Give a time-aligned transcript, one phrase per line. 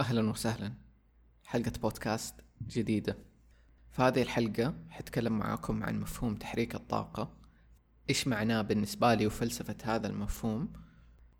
[0.00, 0.72] أهلا وسهلا.
[1.44, 2.34] حلقة بودكاست
[2.68, 3.16] جديدة.
[3.90, 7.30] في هذه الحلقة حتكلم معاكم عن مفهوم تحريك الطاقة
[8.10, 10.72] إيش معناه بالنسبة لي وفلسفة هذا المفهوم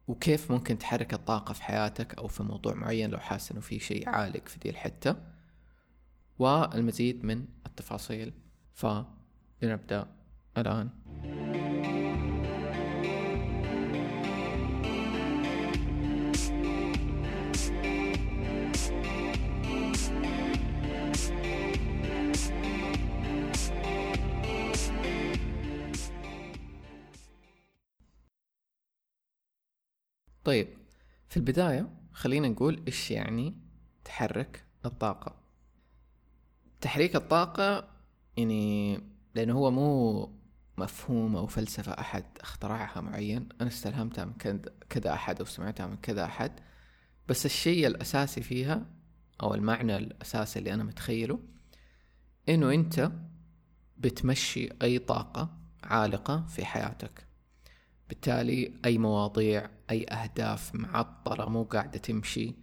[0.07, 4.09] وكيف ممكن تحرك الطاقة في حياتك أو في موضوع معين لو حاسس إنه في شيء
[4.09, 5.17] عالق في دي الحتة.
[6.38, 8.33] والمزيد من التفاصيل.
[8.75, 10.06] فلنبدأ
[10.59, 10.90] الآن.
[30.48, 30.69] طيب
[31.29, 33.55] في البداية خلينا نقول إيش يعني
[34.05, 35.37] تحرك الطاقة؟
[36.80, 37.88] تحريك الطاقة
[38.37, 39.01] يعني
[39.34, 40.33] لأنه هو مو
[40.79, 43.48] مفهوم أو فلسفة أحد اخترعها معين.
[43.61, 46.52] أنا استلهمتها من كذا أحد أو سمعتها من كذا أحد.
[47.29, 48.87] بس الشيء الأساسي فيها
[49.43, 51.41] أو المعنى الأساسي اللي أنا متخيله
[52.49, 53.12] إنه أنت
[53.96, 57.27] بتمشي أي طاقة عالقة في حياتك.
[58.09, 62.54] بالتالي أي مواضيع أي أهداف معطلة مو قاعدة تمشي.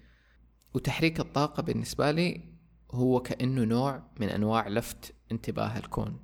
[0.73, 2.41] وتحريك الطاقة بالنسبة لي
[2.91, 6.19] هو كأنه نوع من أنواع لفت انتباه الكون.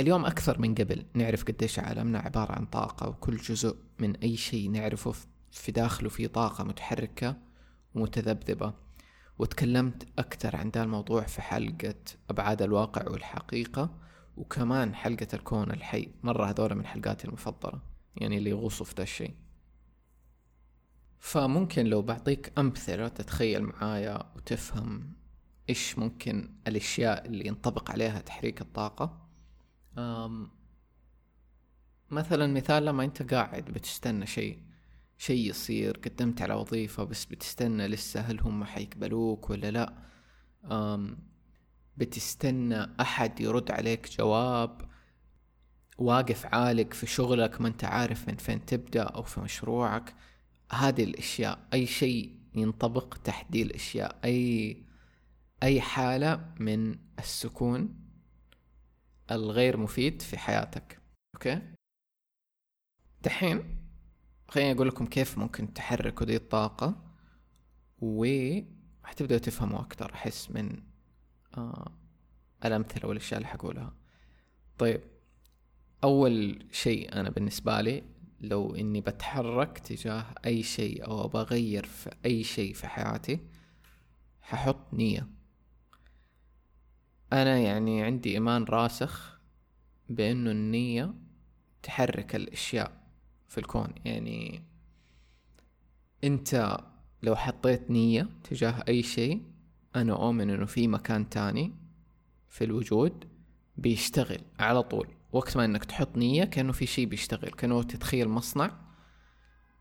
[0.00, 4.70] اليوم أكثر من قبل نعرف قديش عالمنا عبارة عن طاقة وكل جزء من أي شيء
[4.70, 5.14] نعرفه
[5.50, 7.36] في داخله في طاقة متحركة
[7.94, 8.74] ومتذبذبة.
[9.38, 11.94] وتكلمت أكثر عن ذا الموضوع في حلقة
[12.30, 13.94] أبعاد الواقع والحقيقة
[14.36, 16.08] وكمان حلقة الكون الحي.
[16.22, 17.91] مرة هذول من حلقاتي المفضلة.
[18.16, 19.34] يعني اللي يغوصوا في ذا الشيء.
[21.18, 25.12] فممكن لو بعطيك أمثلة تتخيل معايا وتفهم
[25.68, 29.28] إيش ممكن الأشياء اللي ينطبق عليها تحريك الطاقة.
[29.98, 30.50] أم
[32.10, 34.62] مثلا مثال لما أنت قاعد بتستنى شيء
[35.18, 39.94] شيء يصير قدمت على وظيفة بس بتستنى لسه هل هم حيقبلوك ولا لا.
[40.64, 41.18] أم
[41.96, 44.91] بتستنى أحد يرد عليك جواب
[45.98, 50.14] واقف عالق في شغلك ما انت عارف من فين تبدأ أو في مشروعك
[50.72, 54.76] هذه الأشياء أي شيء ينطبق تحت دي الأشياء أي
[55.62, 57.94] أي حالة من السكون
[59.30, 61.00] الغير مفيد في حياتك.
[61.34, 61.60] أوكي؟
[63.22, 63.78] دحين
[64.48, 67.02] خليني أقول لكم كيف ممكن تحركوا دي الطاقة
[68.00, 68.26] و
[69.04, 70.82] حتبدأوا تفهموا أكتر أحس من
[71.56, 71.92] آه
[72.64, 73.94] الأمثلة والأشياء اللي حقولها.
[74.78, 75.00] طيب
[76.04, 78.02] أول شيء أنا بالنسبة لي
[78.40, 83.38] لو إني بتحرك تجاه أي شيء أو بغير في أي شيء في حياتي
[84.42, 85.28] ححط نية.
[87.32, 89.40] أنا يعني عندي إيمان راسخ
[90.08, 91.14] بأنه النية
[91.82, 92.92] تحرك الأشياء
[93.48, 93.88] في الكون.
[94.04, 94.62] يعني
[96.24, 96.78] أنت
[97.22, 99.42] لو حطيت نية تجاه أي شيء
[99.96, 101.72] أنا أؤمن إنه في مكان تاني
[102.48, 103.24] في الوجود
[103.76, 105.08] بيشتغل على طول.
[105.32, 108.78] وقت ما إنك تحط نية كأنه في شيء بيشتغل كأنه تتخيل مصنع.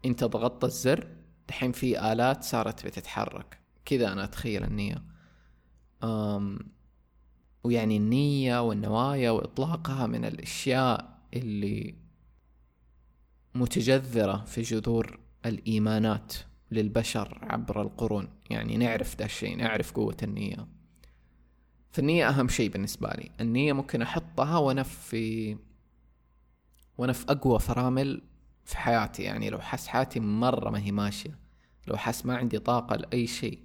[0.05, 1.07] أنت ضغطت الزر
[1.47, 3.59] دحين في آلات صارت بتتحرك.
[3.85, 5.03] كذا أنا أتخيل النية.
[6.03, 6.59] أم
[7.63, 11.95] ويعني النية والنوايا وإطلاقها من الأشياء اللي
[13.55, 16.33] متجذرة في جذور الإيمانات
[16.71, 18.29] للبشر عبر القرون.
[18.49, 20.67] يعني نعرف ده الشيء نعرف قوة النية.
[21.91, 23.31] فالنية أهم شيء بالنسبة لي.
[23.41, 25.57] النية ممكن أحطها وأنا في
[26.97, 28.21] وأنا في أقوى فرامل
[28.65, 29.23] في حياتي.
[29.23, 31.39] يعني لو حس حياتي مرة ما هي ماشية
[31.87, 33.59] لو حس ما عندي طاقة لأي شيء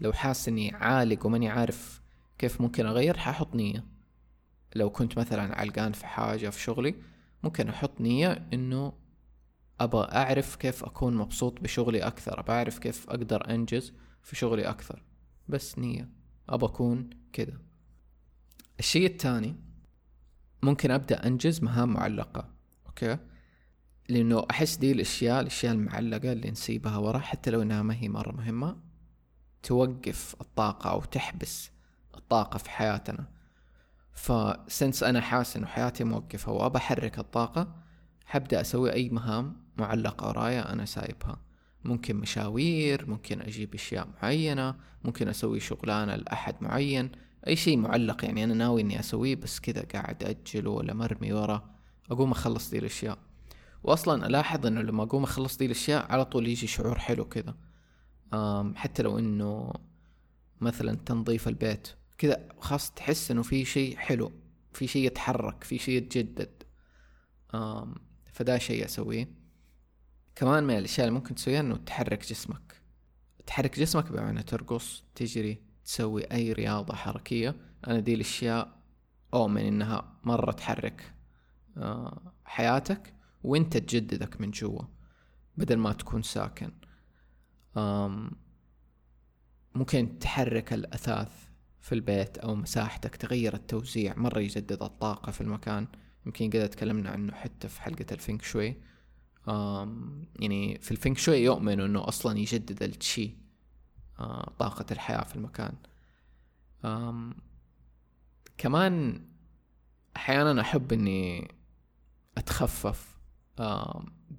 [0.00, 2.02] لو حاس إني عالق وماني عارف
[2.38, 3.84] كيف ممكن أغير حأحط نية.
[4.74, 6.94] لو كنت مثلا علقان في حاجة في شغلي
[7.42, 8.92] ممكن أحط نية إنه
[9.80, 15.02] أبغى أعرف كيف أكون مبسوط بشغلي أكثر أبغى أعرف كيف أقدر أنجز في شغلي أكثر.
[15.48, 16.15] بس نية.
[16.48, 17.58] أبغى أكون كذا.
[18.78, 19.56] الشيء الثاني
[20.62, 22.48] ممكن أبدأ أنجز مهام معلقة
[22.86, 23.18] أوكي؟
[24.08, 28.32] لأنه أحس دي الأشياء الأشياء المعلقة اللي نسيبها ورا حتى لو إنها ما هي مرة
[28.32, 28.76] مهمة
[29.62, 31.70] توقف الطاقة أو تحبس
[32.16, 33.26] الطاقة في حياتنا.
[34.12, 37.76] فسنس أنا حاسس إنه حياتي موقفة وأبى أحرك الطاقة
[38.26, 41.45] حبدأ أسوي أي مهام معلقة ورايا أنا سايبها.
[41.86, 44.74] ممكن مشاوير ممكن أجيب أشياء معينة
[45.04, 47.12] ممكن أسوي شغلانة لأحد معين
[47.46, 51.70] أي شيء معلق يعني أنا ناوي إني أسويه بس كذا قاعد أجله ولا مرمي ورا
[52.10, 53.18] أقوم أخلص دي الأشياء.
[53.82, 57.54] وأصلا ألاحظ إنه لما أقوم أخلص دي الأشياء على طول يجي شعور حلو كذا.
[58.74, 59.72] حتى لو إنه
[60.60, 61.88] مثلا تنظيف البيت
[62.18, 64.32] كذا خاص تحس إنه في شيء حلو
[64.72, 66.62] في شيء يتحرك في شيء يتجدد.
[68.32, 69.45] فدا شيء أسويه.
[70.36, 72.82] كمان من الأشياء اللي ممكن تسويها إنه تحرك جسمك.
[73.46, 77.54] تحرك جسمك بمعنى ترقص تجري تسوي أي رياضة حركية.
[77.86, 78.76] أنا دي الأشياء
[79.34, 81.14] أؤمن إنها مرة تحرك
[81.76, 84.82] آه، حياتك وإنت تجددك من جوا
[85.56, 86.72] بدل ما تكون ساكن.
[89.74, 91.32] ممكن تحرك الأثاث
[91.80, 95.86] في البيت أو مساحتك تغير التوزيع مرة يجدد الطاقة في المكان.
[96.26, 98.76] يمكن قد تكلمنا عنه حتى في حلقة الفينك شوي.
[100.40, 103.36] يعني في الفينك شوي يؤمنوا إنه أصلا يجدد التشي
[104.18, 105.74] آه، طاقة الحياة في المكان.
[108.58, 109.24] كمان
[110.16, 111.54] أحيانا أحب إني
[112.38, 113.18] أتخفف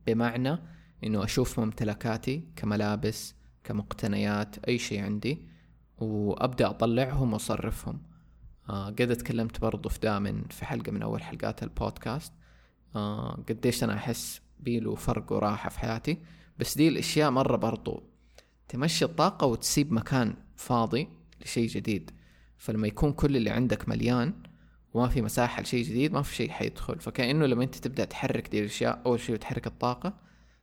[0.08, 0.58] بمعنى
[1.04, 5.48] إنه أشوف ممتلكاتي كملابس كمقتنيات أي شيء عندي
[5.98, 8.02] وأبدأ أطلعهم وأصرفهم.
[8.70, 12.34] آه قد تكلمت برضو في دائما في حلقة من أول حلقات البودكاست.
[12.96, 16.18] آه قديش أنا أحس بيله فرق وراحة في حياتي.
[16.60, 18.04] بس دي الأشياء مرة برضو
[18.68, 21.08] تمشي الطاقة وتسيب مكان فاضي
[21.42, 22.12] لشيء جديد.
[22.58, 24.34] فلما يكون كل اللي عندك مليان
[24.94, 27.00] وما في مساحة لشيء جديد ما في شيء حيدخل.
[27.00, 30.20] فكأنه لما أنت تبدأ تحرك دي الأشياء أول شيء بتحرك الطاقة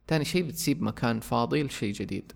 [0.06, 2.32] تاني شيء بتسيب مكان فاضي لشيء جديد.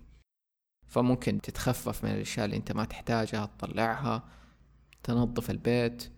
[0.87, 4.23] فممكن تتخفف من الأشياء اللي أنت ما تحتاجها تطلعها
[5.03, 6.11] تنظف البيت.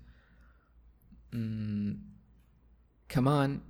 [3.09, 3.61] كمان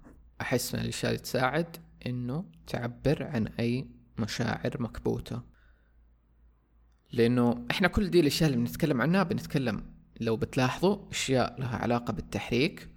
[0.42, 3.88] أحس من الأشياء اللي تساعد إنه تعبر عن أي
[4.20, 5.42] مشاعر مكبوتة.
[7.12, 12.90] لأنه إحنا كل دي الأشياء اللي بنتكلم عنها بنتكلم لو بتلاحظوا أشياء لها علاقة بالتحريك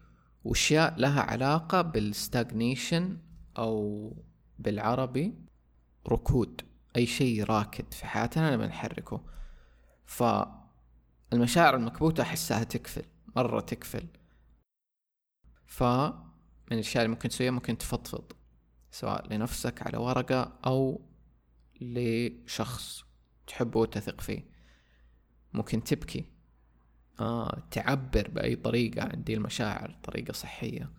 [0.44, 3.18] وأشياء لها علاقة بالستاغنيشن
[3.58, 4.12] أو
[4.58, 5.34] بالعربي
[6.08, 6.60] ركود
[6.96, 9.24] أي شيء راكد في حياتنا لما نحركه.
[10.04, 13.04] فالمشاعر المكبوتة أحسها تكفل
[13.36, 14.06] مرة تكفل.
[15.66, 15.82] ف
[16.70, 18.32] من الأشياء اللي ممكن تسويها ممكن تفضفض
[18.90, 21.00] سواء لنفسك على ورقة أو
[21.80, 23.04] لشخص
[23.46, 24.44] تحبه وتثق فيه.
[25.52, 26.24] ممكن تبكي.
[27.20, 30.90] آه تعبر بأي طريقة عن دي المشاعر طريقة صحية.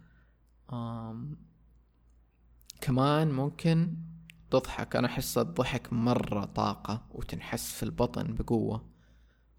[0.74, 1.38] آم
[2.82, 3.96] كمان ممكن
[4.52, 4.96] تضحك.
[4.96, 8.90] أنا أحس الضحك مرة طاقة وتنحس في البطن بقوة.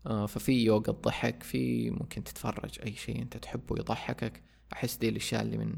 [0.06, 4.42] آه ففي يوغا الضحك في ممكن تتفرج أي شيء أنت تحبه يضحكك.
[4.72, 5.76] أحس دي الأشياء اللي من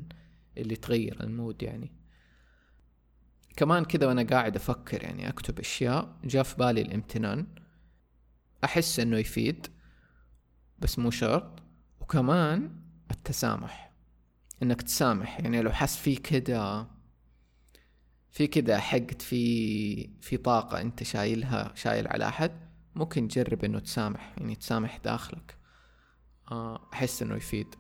[0.56, 1.92] اللي تغير المود يعني.
[3.56, 7.46] كمان كذا وأنا قاعد أفكر يعني أكتب أشياء جاء في بالي الامتنان.
[8.64, 9.66] أحس إنه يفيد
[10.78, 11.62] بس مو شرط.
[12.00, 12.80] وكمان
[13.10, 13.92] التسامح.
[14.62, 16.86] إنك تسامح يعني لو حس في كده
[18.30, 24.34] في كده حقد في في طاقة أنت شايلها شايل على أحد ممكن تجرب إنه تسامح
[24.38, 25.56] يعني تسامح داخلك.
[26.50, 27.74] آه، أحس إنه يفيد.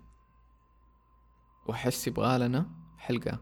[1.68, 3.40] وأحس يبغالنا حلقة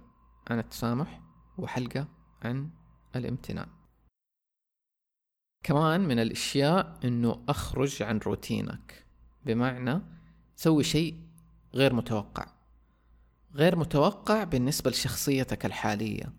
[0.50, 1.20] عن التسامح
[1.58, 2.08] وحلقة
[2.42, 2.70] عن
[3.16, 3.68] الامتنان
[5.62, 9.06] كمان من الأشياء إنه أخرج عن روتينك
[9.44, 10.02] بمعنى
[10.56, 11.20] سوي شيء
[11.74, 12.46] غير متوقع.
[13.54, 16.32] غير متوقع بالنسبة لشخصيتك الحالية.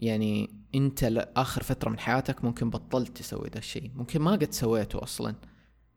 [0.00, 3.90] يعني أنت لآخر فترة من حياتك ممكن بطلت تسوي ذا الشيء.
[3.94, 5.34] ممكن ما قد سويته أصلا.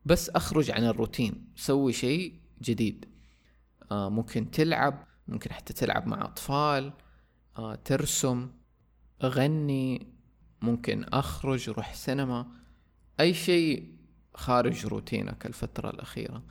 [0.06, 1.53] بس أخرج عن الروتين.
[1.56, 3.14] سوي شيء جديد.
[3.91, 6.93] ممكن تلعب ممكن حتى تلعب مع أطفال
[7.57, 8.51] آه، ترسم
[9.23, 10.07] أغني
[10.61, 12.47] ممكن أخرج أروح سينما
[13.19, 13.95] أي شيء
[14.33, 16.43] خارج روتينك الفترة الأخيرة.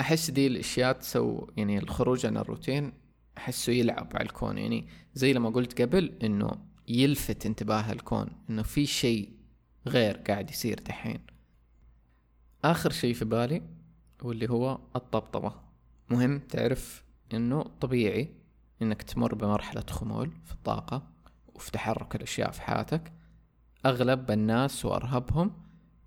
[0.00, 2.92] أحس دي الأشياء تسو يعني الخروج عن الروتين
[3.38, 4.58] أحسه يلعب على الكون.
[4.58, 6.50] يعني زي لما قلت قبل إنه
[6.88, 9.32] يلفت انتباه الكون إنه في شيء
[9.86, 11.20] غير قاعد يصير دحين.
[12.64, 13.75] آخر شيء في بالي
[14.22, 15.52] واللي هو الطبطبة.
[16.10, 17.04] مهم تعرف
[17.34, 18.34] إنه طبيعي
[18.82, 21.02] إنك تمر بمرحلة خمول في الطاقة
[21.54, 23.12] وفي تحرك الأشياء في حياتك.
[23.86, 25.52] أغلب الناس وأرهبهم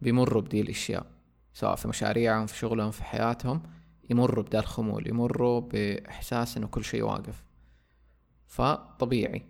[0.02, 1.06] بيمروا بدي الأشياء
[1.54, 3.64] سواء في مشاريعهم في شغلهم في حياتهم
[4.10, 7.44] يمروا بدا الخمول يمروا بإحساس إنه كل شيء واقف.
[8.48, 9.46] فطبيعي.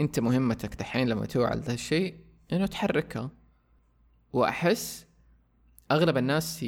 [0.00, 2.14] أنت مهمتك دحين لما توعى ذا الشيء
[2.52, 3.30] إنه تحركها.
[4.32, 5.06] وأحس
[5.90, 6.64] أغلب الناس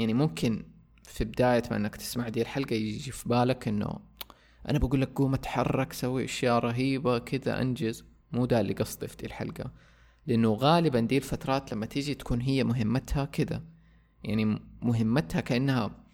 [0.00, 0.64] يعني ممكن
[1.04, 3.98] في بداية ما إنك تسمع دي الحلقة يجي في بالك إنه
[4.68, 8.04] أنا بقول لك قوم أتحرك سوي أشياء رهيبة كذا أنجز.
[8.32, 9.72] مو ده اللي قصدي في دي الحلقة.
[10.26, 13.62] لأنه غالبا دي الفترات لما تيجي تكون هي مهمتها كذا.
[14.24, 16.04] يعني مهمتها كأنها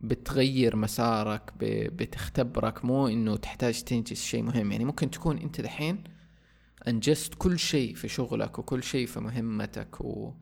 [0.00, 2.84] بتغير مسارك بتختبرك.
[2.84, 4.72] مو إنه تحتاج تنجز شيء مهم.
[4.72, 6.04] يعني ممكن تكون أنت دحين
[6.88, 10.34] أنجزت كل شيء في شغلك وكل شيء في مهمتك و...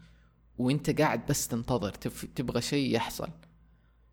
[0.59, 1.91] وانت قاعد بس تنتظر
[2.35, 3.29] تبغى شيء يحصل.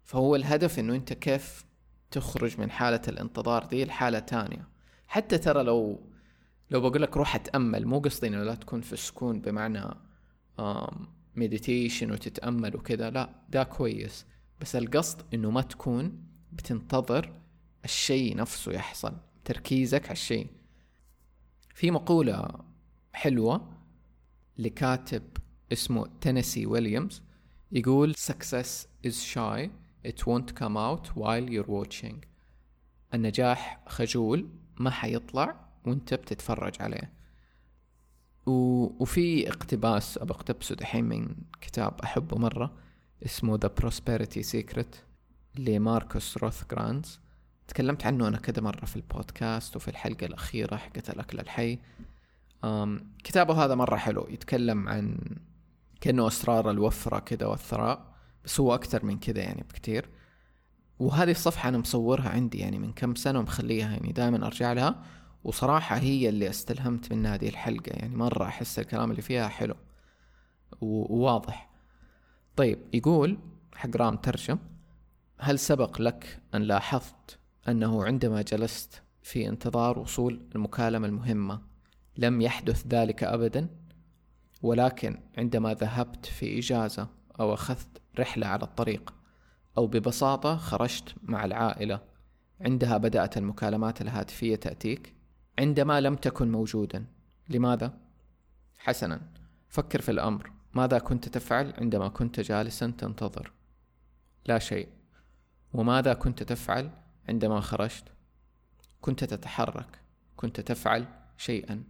[0.03, 1.65] فهو الهدف إنه انت كيف
[2.11, 4.67] تخرج من حالة الانتظار دي لحالة تانية.
[5.07, 6.09] حتى ترى لو
[6.71, 9.83] لو بقول لك روح أتأمل مو قصدي إنه لا تكون في السكون بمعنى
[11.35, 14.25] مديتيشن وتتأمل وكذا لا ده كويس.
[14.61, 17.33] بس القصد إنه ما تكون بتنتظر
[17.85, 19.13] الشيء نفسه يحصل
[19.45, 20.47] تركيزك على الشيء.
[21.73, 22.47] في مقولة
[23.13, 23.71] حلوة
[24.57, 25.23] لكاتب
[25.73, 27.21] اسمه تينيسي ويليامز
[27.71, 29.69] يقول success is shy.
[30.07, 32.15] It won't come out while you're watching.
[33.13, 34.47] النجاح خجول
[34.77, 37.13] ما حيطلع وانت بتتفرج عليه.
[38.45, 38.51] و...
[38.99, 42.73] وفي اقتباس ابى اقتبسه دحين من كتاب أحبه مرة
[43.25, 44.97] اسمه The Prosperity Secret
[45.55, 47.19] لماركوس روث جرانز
[47.67, 51.79] تكلمت عنه أنا كذا مرة في البودكاست وفي الحلقة الأخيرة حقت الأكل الحي.
[53.23, 55.17] كتابه هذا مرة حلو يتكلم عن
[56.01, 58.13] كأنه أسرار الوفرة كذا والثراء
[58.45, 60.09] بس هو أكثر من كذا يعني بكتير.
[60.99, 65.03] وهذه الصفحة أنا مصورها عندي يعني من كم سنة ومخليها يعني دائما أرجع لها
[65.43, 69.75] وصراحة هي اللي استلهمت من هذه الحلقة يعني مرة أحس الكلام اللي فيها حلو
[70.81, 71.69] وواضح.
[72.55, 73.37] طيب يقول
[73.75, 74.57] حق رام ترجم
[75.39, 81.61] هل سبق لك أن لاحظت أنه عندما جلست في انتظار وصول المكالمة المهمة
[82.17, 83.69] لم يحدث ذلك أبدا؟
[84.61, 87.07] ولكن عندما ذهبت في إجازة
[87.39, 89.13] أو أخذت رحلة على الطريق
[89.77, 92.01] أو ببساطة خرجت مع العائلة
[92.61, 95.15] عندها بدأت المكالمات الهاتفية تأتيك؟
[95.59, 97.05] عندما لم تكن موجودا.
[97.49, 97.97] لماذا؟
[98.77, 99.21] حسنا
[99.69, 100.51] فكر في الأمر.
[100.73, 103.51] ماذا كنت تفعل عندما كنت جالسا تنتظر؟
[104.45, 104.87] لا شيء.
[105.73, 106.89] وماذا كنت تفعل
[107.29, 108.03] عندما خرجت؟
[109.01, 109.99] كنت تتحرك.
[110.35, 111.05] كنت تفعل
[111.37, 111.83] شيئا.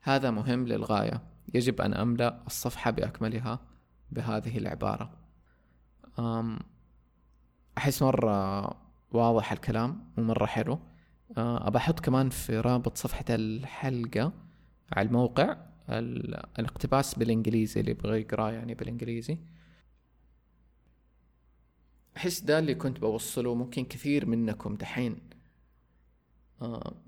[0.00, 1.29] هذا مهم للغاية.
[1.54, 3.60] يجب أن أملأ الصفحة بأكملها
[4.10, 5.10] بهذه العبارة.
[6.18, 6.58] أم
[7.78, 8.70] أحس مرة
[9.12, 10.78] واضح الكلام ومرة حلو.
[11.38, 14.32] آه، أبى أحط كمان في رابط صفحة الحلقة
[14.92, 15.56] على الموقع
[16.58, 19.38] الاقتباس بالإنجليزي اللي يبغى يقرأه يعني بالإنجليزي.
[22.16, 25.18] أحس ده اللي كنت بوصله ممكن كثير منكم دحين.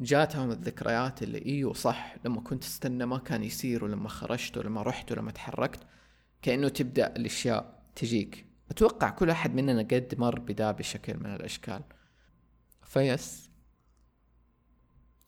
[0.00, 5.12] جاتهم الذكريات اللي إيوه صح لما كنت استنى ما كان يصير ولما خرجت ولما رحت
[5.12, 5.80] ولما تحركت
[6.42, 8.47] كأنه تبدأ الأشياء تجيك.
[8.71, 11.82] أتوقع كل أحد مننا قد مر بدا بشكل من الأشكال.
[12.82, 13.50] فيس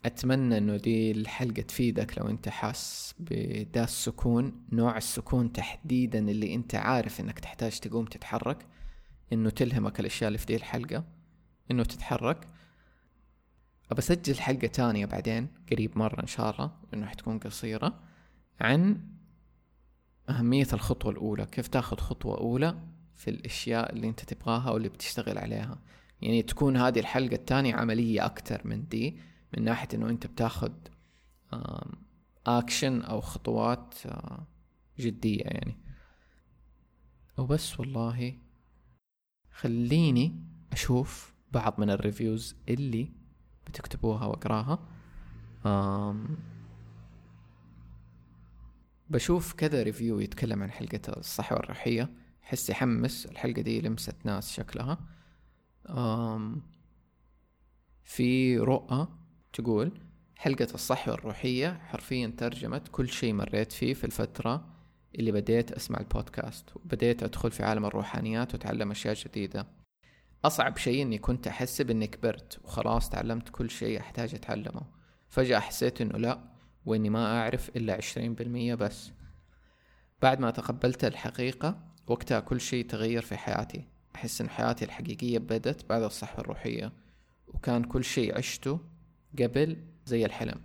[0.04, 6.75] أتمنى إنه دي الحلقة تفيدك لو أنت حاس بدا السكون نوع السكون تحديدا اللي أنت
[6.75, 8.66] عارف إنك تحتاج تقوم تتحرك
[9.33, 11.04] إنه تلهمك الأشياء اللي في دي الحلقة
[11.71, 12.49] إنه تتحرك.
[13.91, 18.00] أبى أسجل حلقة تانية بعدين قريب مرة إن شاء الله لأنه حتكون قصيرة
[18.61, 19.00] عن
[20.29, 22.79] أهمية الخطوة الأولى كيف تاخذ خطوة أولى
[23.17, 25.79] في الأشياء اللي أنت تبغاها واللي بتشتغل عليها.
[26.23, 29.19] يعني تكون هذه الحلقة التانية عملية أكتر من دي
[29.57, 30.73] من ناحية إنه أنت بتاخذ
[32.47, 33.95] أكشن أو خطوات
[34.99, 35.76] جدية يعني.
[37.38, 38.38] وبس والله
[39.50, 40.41] خليني
[40.73, 43.12] أشوف بعض من ال reviews اللي
[43.66, 44.78] بتكتبوها واقراها.
[45.66, 46.37] أم
[49.11, 52.11] بشوف كذا ريفيو يتكلم عن حلقة الصحة والرحية
[52.42, 54.99] حس يحمس الحلقة دي لمست ناس شكلها.
[55.88, 56.62] أم
[58.02, 59.09] في رؤى
[59.52, 60.00] تقول
[60.37, 64.66] حلقة الصحة والروحية حرفيا ترجمت كل شيء مريت فيه في الفترة
[65.14, 66.76] اللي بديت أسمع البودكاست.
[66.76, 69.66] وبديت أدخل في عالم الروحانيات وأتعلم أشياء جديدة.
[70.44, 74.82] أصعب شيء إني كنت أحسب إني كبرت وخلاص تعلمت كل شيء أحتاج أتعلمه.
[75.28, 76.40] فجأة حسيت إنه لأ
[76.84, 79.12] وإني ما أعرف إلا عشرين بالمية بس.
[80.22, 83.88] بعد ما تقبلت الحقيقة وقتها كل شيء تغير في حياتي.
[84.14, 86.92] أحس إن حياتي الحقيقية بدت بعد الصحة الروحية
[87.46, 88.80] وكان كل شيء عشته
[89.38, 90.60] قبل زي الحلم.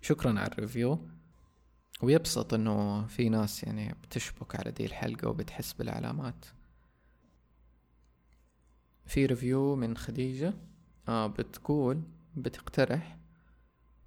[0.00, 1.08] شكرا على الريفيو.
[2.02, 6.44] ويبسط إنه في ناس يعني بتشبك على دي الحلقة وبتحس بالعلامات.
[9.10, 10.54] في ريفيو من خديجة.
[11.08, 12.02] آه بتقول
[12.36, 13.16] بتقترح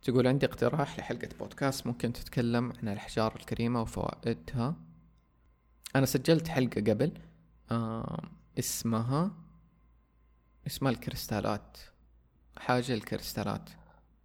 [0.01, 4.75] تقول عندي اقتراح لحلقة بودكاست ممكن تتكلم عن الأحجار الكريمة وفوائدها.
[5.95, 7.11] أنا سجلت حلقة قبل
[7.71, 8.29] آه
[8.59, 9.31] اسمها
[10.67, 11.77] اسمها الكريستالات
[12.57, 13.69] حاجة الكريستالات.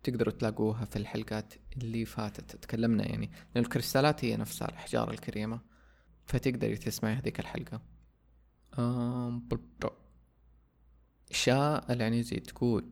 [0.03, 5.61] تقدروا تلاقوها في الحلقات اللي فاتت تكلمنا يعني لأن الكريستالات هي نفسها الأحجار الكريمة
[6.27, 7.81] فتقدري تسمعي هذيك الحلقة.
[8.79, 9.41] آه
[11.31, 12.85] شاء العنيزي تقول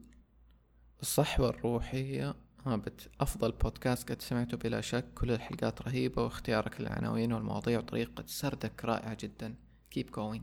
[1.02, 2.34] الصحوة الروحية
[2.66, 8.84] هابت أفضل بودكاست قد سمعته بلا شك كل الحلقات رهيبة واختيارك للعناوين والمواضيع وطريقة سردك
[8.84, 9.54] رائعة جدا.
[9.94, 10.42] Keep going.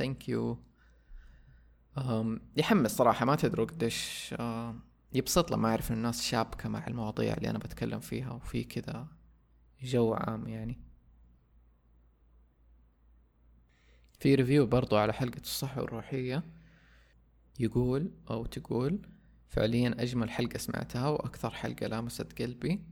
[0.00, 0.56] Thank you.
[1.98, 4.34] um, يحمس صراحة ما تدروا قديش
[5.12, 9.06] يبسط لما أعرف الناس شابكة مع المواضيع اللي أنا بتكلم فيها وفي كذا
[9.82, 10.78] جو عام يعني.
[14.18, 16.42] في ريفيو برضو على حلقة الصحة والروحية
[17.58, 18.98] يقول أو تقول
[19.48, 22.82] فعليا أجمل حلقة سمعتها وأكثر حلقة لامست قلبي.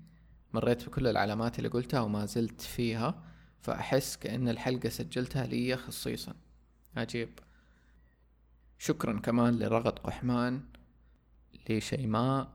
[0.55, 3.25] مريت بكل العلامات اللي قلتها وما زلت فيها
[3.61, 6.35] فأحس كأن الحلقة سجلتها لي خصيصا.
[6.97, 7.29] عجيب.
[8.79, 10.63] شكرا كمان لرغد قحمان
[11.71, 12.53] لشيماء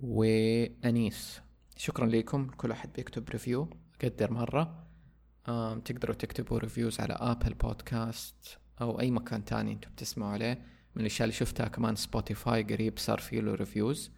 [0.00, 1.40] وأنيس.
[1.76, 3.70] شكرا لكم كل أحد بيكتب review
[4.04, 4.86] أقدره مرة.
[5.84, 10.66] تقدروا تكتبوا reviews على Apple Podcasts أو أي مكان تاني أنتم بتسمعوا عليه.
[10.94, 14.12] من الأشياء اللي شفتها كمان Spotify قريب صار فيه له reviews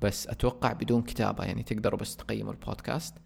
[0.00, 3.18] بس أتوقع بدون كتابة يعني تقدروا بس تقيموا البودكاست.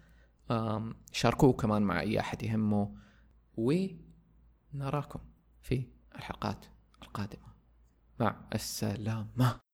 [1.11, 2.95] شاركوه كمان مع أي أحد يهمه.
[3.57, 5.19] ونراكم
[5.61, 6.65] في الحلقات
[7.01, 7.53] القادمة.
[8.19, 9.70] مع السلامة.